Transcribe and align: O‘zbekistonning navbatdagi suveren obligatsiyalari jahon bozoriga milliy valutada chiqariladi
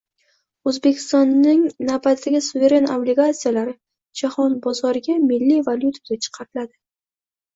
O‘zbekistonning 0.69 1.59
navbatdagi 1.89 2.39
suveren 2.45 2.89
obligatsiyalari 2.95 3.75
jahon 4.21 4.57
bozoriga 4.65 5.17
milliy 5.27 5.61
valutada 5.69 6.17
chiqariladi 6.27 6.75